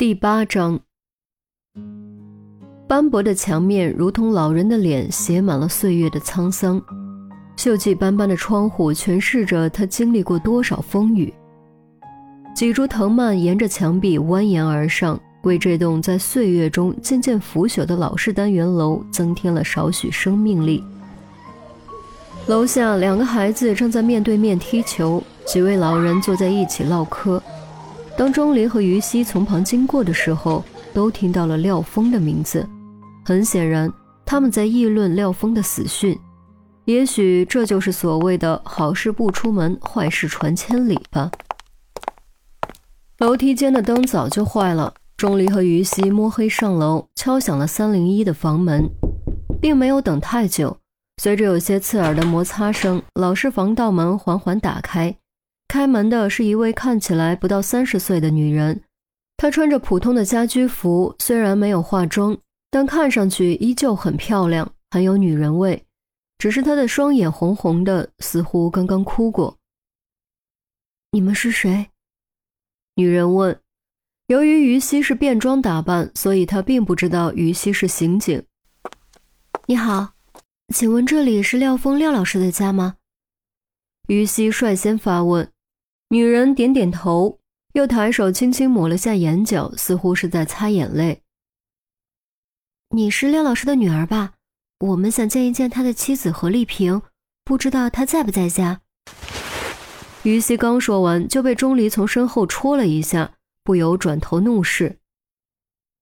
[0.00, 0.80] 第八章，
[2.88, 6.80] 斑驳的墙面如同老人的脸，写满了岁月的沧桑。
[7.58, 11.30] 锈迹斑斑的窗户诠释着他经历过多少风雨。
[12.54, 20.82] 几株藤蔓沿着墙壁蜿蜒而上，为这栋在岁月中渐渐腐朽的老式单元楼增添了少许生命力。
[22.46, 27.42] 楼下两个孩子正在面对面踢球，几位老人坐在一起唠嗑。
[28.20, 32.68] 当钟离和于西从旁经过的时候，都听到了廖峰的名字。
[33.24, 33.90] 很显然，
[34.26, 36.14] 他们在议论廖峰的死讯。
[36.84, 41.30] 也许这就是所谓的好事不出门，坏事传千里吧。
[43.20, 44.92] 楼梯间的灯早就坏了。
[45.16, 48.86] 钟离和于西摸黑上楼，敲响了三零一的房门，
[49.62, 50.76] 并没有等太久。
[51.22, 55.16] 随着有些刺耳的摩擦声，老式防盗门缓缓打开。
[55.70, 58.82] 开门的是一位看起来不到三十岁的女人，
[59.36, 62.36] 她穿着普通的家居服，虽然没有化妆，
[62.72, 65.86] 但看上去依旧很漂亮，很有女人味。
[66.38, 69.56] 只是她的双眼红红的，似乎刚刚哭过。
[71.12, 71.88] 你们是谁？
[72.96, 73.56] 女人问。
[74.26, 78.44] 由于于西是便装打扮，所以她并不知道于西是刑警。
[79.66, 80.14] 你好，
[80.74, 82.96] 请问这里是廖峰廖老师的家吗？
[84.08, 85.48] 于西率先发问。
[86.12, 87.38] 女人点点头，
[87.74, 91.22] 又抬手轻轻抹了下眼角，似乎是在擦眼泪。
[92.88, 94.32] 你是廖老师的女儿吧？
[94.80, 97.00] 我们想见一见他的妻子何丽萍，
[97.44, 98.80] 不知道她在不在家。
[100.24, 104.98] 于西刚说完，就被钟离从身后戳了一下，不由转头怒视：“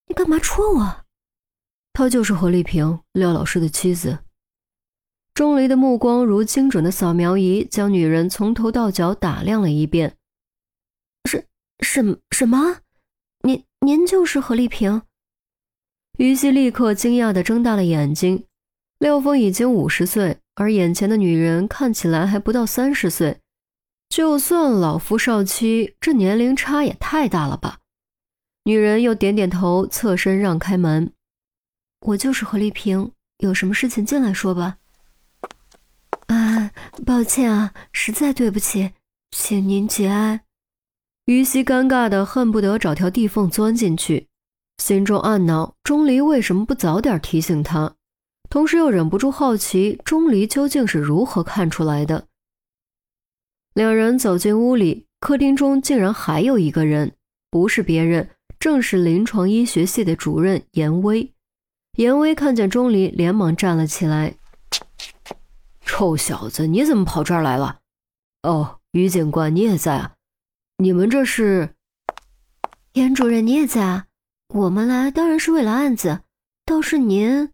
[0.09, 1.05] 你干嘛戳我？”
[1.93, 4.17] 她就是何丽萍，廖老师的妻子。
[5.39, 10.17] 钟离的目光如精准的扫描仪，将女人从头到脚打量了一遍。
[11.23, 11.45] 什
[11.79, 12.79] 什什么？
[13.43, 15.01] 您您就是何丽萍？
[16.17, 18.43] 于西立刻惊讶的睁大了眼睛。
[18.97, 23.39] 廖峰已经五十岁，而眼前的女人看起来还不到三十岁。
[24.09, 27.79] 就算老夫少妻，这年龄差也太大了吧？
[28.65, 31.13] 女人又点点头，侧身让开门。
[32.07, 34.75] 我就是何丽萍，有什么事情进来说吧。
[37.03, 38.91] 抱歉啊，实在对不起，
[39.31, 40.41] 请您节哀。
[41.25, 44.27] 于西尴尬的恨不得找条地缝钻进去，
[44.77, 47.95] 心中暗恼：钟离为什么不早点提醒他？
[48.49, 52.25] 同时又忍不住好奇，钟离究竟是如何看出来的。
[53.75, 57.13] 两人走进屋里，客厅中竟然还有一个人，
[57.51, 61.31] 不是别人，正是临床医学系的主任严威。
[61.97, 64.38] 严威看见钟离，连忙站了起来。
[65.89, 67.79] 臭小子，你怎么跑这儿来了？
[68.43, 70.13] 哦，于警官，你也在啊？
[70.77, 71.73] 你们这是？
[72.93, 74.05] 严主任，你也在啊？
[74.53, 76.19] 我们来当然是为了案子，
[76.63, 77.49] 倒是您……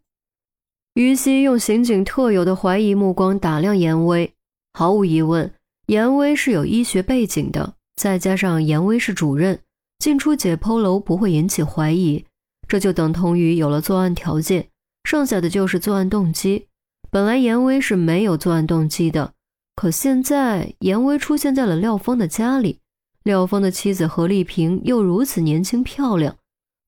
[0.92, 4.34] 于西用刑警特有的怀疑目光打量严威，
[4.74, 5.54] 毫无疑问，
[5.86, 9.58] 严威是有医学背景的，再加上严威是主任，
[9.98, 12.26] 进出解剖楼不会引起怀疑，
[12.68, 14.68] 这就等同于有了作案条件，
[15.04, 16.68] 剩下的就是作案动机。
[17.10, 19.32] 本来严威是没有作案动机的，
[19.74, 22.80] 可现在严威出现在了廖峰的家里，
[23.22, 26.36] 廖峰的妻子何丽萍又如此年轻漂亮，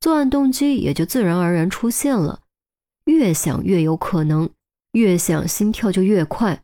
[0.01, 2.41] 作案动机也就自然而然出现了。
[3.05, 4.51] 越想越有可能，
[4.93, 6.63] 越想心跳就越快。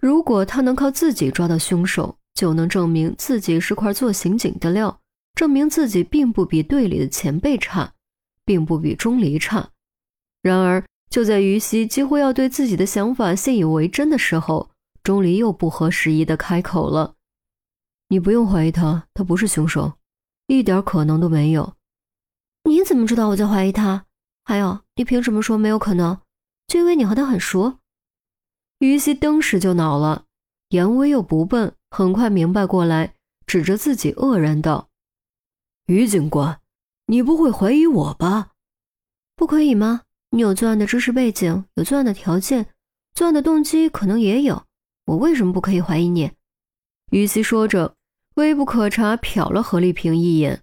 [0.00, 5.00] 如果他能靠自己抓到凶手，就能证明自己是块做刑警的料，
[5.34, 7.92] 证明自己并不比队里的前辈差，
[8.44, 9.70] 并不比钟离差。
[10.42, 10.82] 然而。
[11.10, 14.70] 就在于西几乎要对自己的想法信以为真的时候，
[15.02, 17.14] 钟离又不合时宜地开口了
[18.08, 19.94] ：“你不用怀疑他，他不是凶手，
[20.46, 21.74] 一点可能都没有。”
[22.64, 24.04] 你怎么知道我在怀疑他？
[24.44, 26.20] 还有，你凭什么说没有可能？
[26.66, 27.78] 就因为你和他很熟？
[28.80, 30.24] 于西当时就恼了。
[30.70, 33.14] 严威又不笨，很快明白过来，
[33.46, 34.90] 指着自己愕然道
[35.86, 36.60] ：“于警官，
[37.06, 38.50] 你不会怀疑我吧？
[39.34, 42.66] 不可以吗？”你有作案的知识背景，有作案的条件，
[43.14, 44.64] 作案的动机可能也有。
[45.06, 46.32] 我为什么不可以怀疑你？
[47.10, 47.94] 于西说着，
[48.34, 50.62] 微不可察瞟了何丽萍一眼。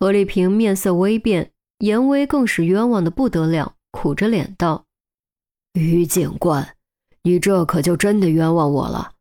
[0.00, 4.84] 何丽萍面色微变，严威更是冤枉的不得了，苦着脸道
[5.74, 6.74] ：“于警官，
[7.22, 9.12] 你这可就真的冤枉我了。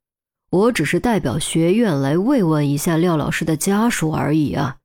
[0.49, 4.77] 我只是代表学院来慰问一下廖老师的家属而已啊，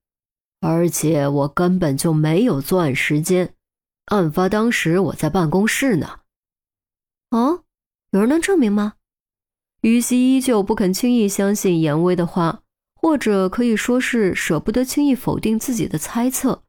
[0.61, 3.55] 而且我根本就没有作案时间。”
[4.11, 6.21] 案发当时我在办公室呢。
[7.31, 7.63] 哦，
[8.11, 8.95] 有人能证明吗？
[9.83, 12.63] 于西依旧不肯轻易相信严威的话，
[12.95, 16.65] 或者可以说是舍不得轻易否定自己的猜测。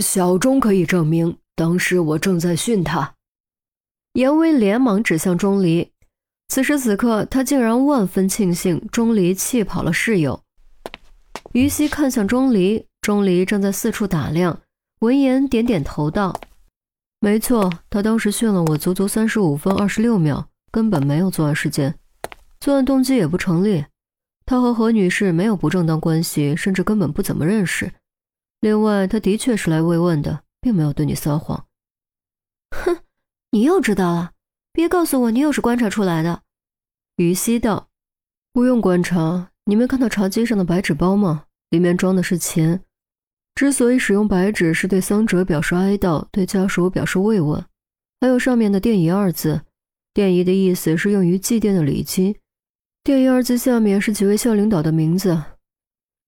[0.00, 3.14] 小钟可以证明，当时我正在训他。
[4.14, 5.92] 严威连忙指向钟离，
[6.48, 10.42] 此时此刻，他竟然万分庆幸钟离气跑了室友。
[11.52, 14.62] 于西看向钟离，钟离正在四处打量，
[15.00, 16.40] 闻言点点头道
[17.20, 21.98] ：“没错，他当时训了我足足三十五分二十六秒，根本没有作案时间，
[22.60, 23.84] 作案动机也不成立。
[24.46, 27.92] 他和何女士没有不正当关系，甚至根本不怎么认识。”
[28.60, 31.66] 另外，他的确是来慰问的，并没有对你撒谎。
[32.70, 33.00] 哼，
[33.50, 34.32] 你又知道了？
[34.72, 36.42] 别告诉我你又是观察出来的。
[37.16, 37.90] 于西道
[38.50, 41.44] ：“不用观察，你没看到茶几上的白纸包吗？
[41.68, 42.82] 里面装的是钱。
[43.56, 47.64] 之所以使用白纸，是对丧者表示哀悼，对家属表示慰问。
[48.20, 49.62] 还有上面的‘奠仪’二字
[50.14, 52.36] ，‘奠仪’的意思是用于祭奠的礼金
[53.02, 55.42] ，‘奠仪’二字下面是几位校领导的名字。”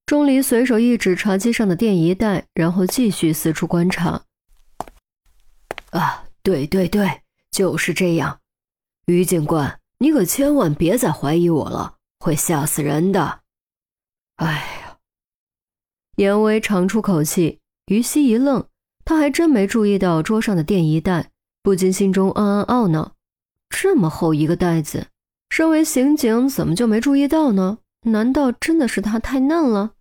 [0.07, 4.23] 钟离随手一指茶几上的电仪带，然后继续四处观察。
[5.91, 7.21] 啊，对对对，
[7.51, 8.41] 就是这样。
[9.05, 13.41] 于警官，你可千万别再怀疑我了，会吓死人的。
[14.37, 14.78] 哎，
[16.19, 17.61] 严威长出口气。
[17.87, 18.67] 于西一愣，
[19.05, 21.31] 他还真没注意到桌上的电仪袋，
[21.63, 23.15] 不禁心中暗暗懊恼：
[23.71, 25.07] 这么厚一个袋子，
[25.49, 27.79] 身为刑警怎么就没注意到呢？
[28.03, 29.93] 难道真的是他太嫩了？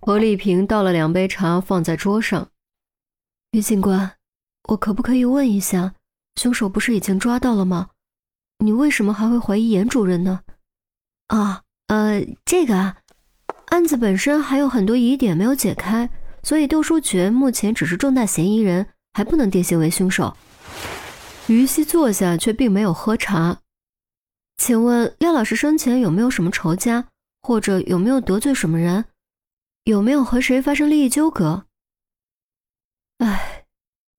[0.00, 2.50] 何丽萍倒了两杯茶，放在桌上。
[3.52, 4.16] 于警官，
[4.70, 5.94] 我可不可以问一下，
[6.34, 7.90] 凶手不是已经抓到了吗？
[8.58, 10.40] 你为什么还会怀疑严主任呢？
[11.28, 12.98] 啊，呃，这个啊，
[13.66, 16.08] 案子本身还有很多疑点没有解开，
[16.42, 20.36] 所以窦书觉目前只是重大嫌疑人，还不能定性为凶手。
[21.48, 23.58] 于西坐下，却并没有喝茶。
[24.56, 27.08] 请问廖老师生前有没有什么仇家，
[27.42, 29.04] 或者有没有得罪什么人？
[29.84, 31.66] 有没有和谁发生利益纠葛？
[33.18, 33.64] 哎，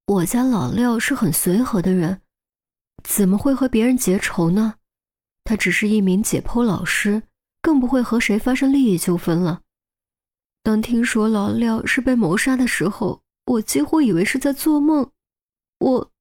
[0.05, 2.21] 我家老廖是很随和的人，
[3.03, 4.75] 怎么会和别人结仇呢？
[5.43, 7.23] 他只是一名解剖老师，
[7.65, 9.61] 更不会和谁发生利益纠纷了。
[10.61, 15.09] 当听说老廖是被谋杀的时候，我几乎以为是在做梦。
[15.79, 16.11] 我……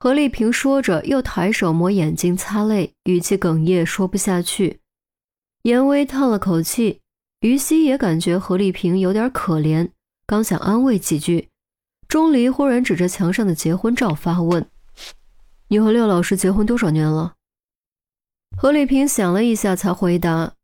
[0.00, 4.80] 何丽萍说着，又抬手抹眼睛擦泪，语气哽咽，说不下去。
[5.62, 7.00] 严威叹了口气，
[7.42, 9.88] 于西也感觉何丽萍有点可怜，
[10.26, 11.48] 刚想安慰几句，
[12.08, 14.68] 钟离忽然指着墙上的结婚照发问
[15.70, 17.34] ：“你和廖老师结婚多少年了？”
[18.58, 20.54] 何丽萍想了一下，才回答：“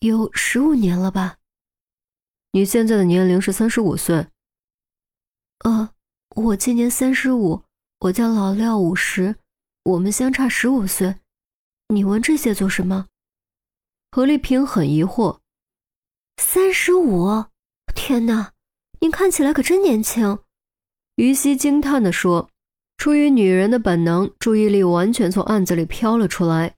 [0.00, 1.36] 有十五年了吧。
[2.52, 4.28] ”“你现在的年龄是三十五岁。
[5.64, 5.90] ”“呃，
[6.30, 7.62] 我今年三十五，
[8.00, 9.36] 我叫老廖，五十，
[9.84, 11.16] 我们相差十五岁。
[11.88, 13.06] 你问这些做什么？”
[14.10, 15.40] 何丽萍很疑惑
[16.40, 17.44] ：“三十五，
[17.94, 18.52] 天哪，
[19.00, 20.38] 您看起来可真年轻。”
[21.16, 22.50] 于西惊叹地说。
[22.98, 26.74] 出于女人的本能，注意力完全从案子里飘了出来。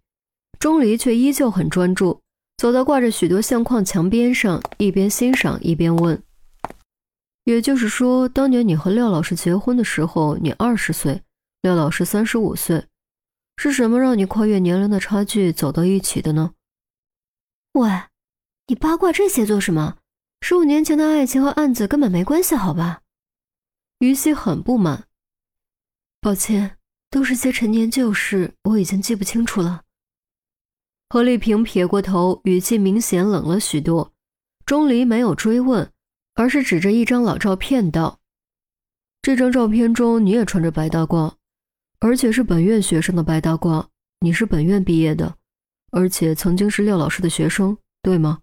[0.58, 2.20] 钟离却依旧很专注，
[2.56, 6.22] 走到挂着许多相框墙边上，一边欣赏一边问
[7.44, 11.22] ：“也就是说，当年你和廖老师结婚的时候，你二十岁，
[11.62, 12.86] 廖老师三十五岁，
[13.56, 16.52] 是什么让你跨越年龄的差距走到一起的呢？”
[17.74, 17.88] 喂，
[18.66, 19.98] 你八卦这些做什么？
[20.40, 23.02] 十五年前的爱情和案子根本没关系，好吧？
[24.00, 25.04] 于西很不满，
[26.20, 26.76] 抱歉，
[27.10, 29.82] 都是些陈年旧事，我已经记不清楚了。
[31.10, 34.12] 何丽萍撇过头，语气明显冷了许多。
[34.66, 35.90] 钟离没有追问，
[36.34, 38.18] 而是指着一张老照片道
[39.22, 41.32] ：“这张照片中你也穿着白大褂，
[41.98, 43.86] 而且是本院学生的白大褂，
[44.20, 45.34] 你是本院毕业的。”
[45.90, 48.40] 而且曾经是廖老师的学生，对吗？